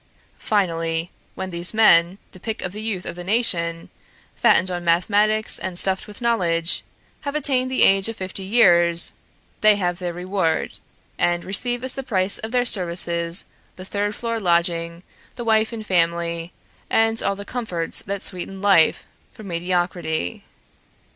Finally, 0.39 1.11
when 1.35 1.51
these 1.51 1.75
men, 1.75 2.17
the 2.31 2.39
pick 2.39 2.63
of 2.63 2.71
the 2.71 2.81
youth 2.81 3.05
of 3.05 3.15
the 3.15 3.23
nation, 3.23 3.89
fattened 4.35 4.71
on 4.71 4.83
mathematics 4.83 5.59
and 5.59 5.77
stuffed 5.77 6.07
with 6.07 6.23
knowledge, 6.23 6.81
have 7.19 7.35
attained 7.35 7.69
the 7.69 7.83
age 7.83 8.09
of 8.09 8.17
fifty 8.17 8.41
years, 8.41 9.13
they 9.61 9.75
have 9.75 9.99
their 9.99 10.11
reward, 10.11 10.79
and 11.19 11.43
receive 11.45 11.83
as 11.83 11.93
the 11.93 12.01
price 12.01 12.39
of 12.39 12.51
their 12.51 12.65
services 12.65 13.45
the 13.75 13.85
third 13.85 14.15
floor 14.15 14.39
lodging, 14.39 15.03
the 15.35 15.43
wife 15.45 15.71
and 15.71 15.85
family, 15.85 16.51
and 16.89 17.21
all 17.21 17.35
the 17.35 17.45
comforts 17.45 18.01
that 18.01 18.23
sweeten 18.23 18.59
life 18.59 19.05
for 19.33 19.43
mediocrity. 19.43 20.43